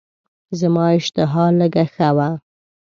زما 0.59 0.85
اشتها 0.97 1.45
لږه 1.59 1.85
ښه 1.93 2.09
وه. 2.17 2.29